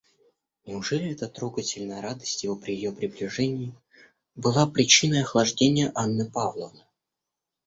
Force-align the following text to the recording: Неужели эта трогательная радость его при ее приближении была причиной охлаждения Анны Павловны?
Неужели 0.65 1.11
эта 1.11 1.27
трогательная 1.27 2.01
радость 2.01 2.43
его 2.43 2.55
при 2.55 2.73
ее 2.73 2.91
приближении 2.91 3.75
была 4.33 4.65
причиной 4.65 5.21
охлаждения 5.21 5.91
Анны 5.93 6.27
Павловны? 6.31 6.81